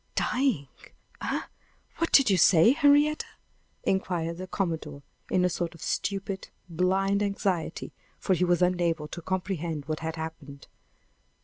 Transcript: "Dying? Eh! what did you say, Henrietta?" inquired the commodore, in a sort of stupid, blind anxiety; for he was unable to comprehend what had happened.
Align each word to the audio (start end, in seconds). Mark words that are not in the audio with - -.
"Dying? 0.15 0.67
Eh! 1.21 1.41
what 1.97 2.11
did 2.11 2.31
you 2.31 2.35
say, 2.35 2.71
Henrietta?" 2.71 3.27
inquired 3.83 4.37
the 4.37 4.47
commodore, 4.47 5.03
in 5.29 5.45
a 5.45 5.47
sort 5.47 5.75
of 5.75 5.81
stupid, 5.83 6.49
blind 6.67 7.21
anxiety; 7.21 7.93
for 8.17 8.33
he 8.33 8.43
was 8.43 8.63
unable 8.63 9.07
to 9.09 9.21
comprehend 9.21 9.85
what 9.85 9.99
had 9.99 10.15
happened. 10.15 10.67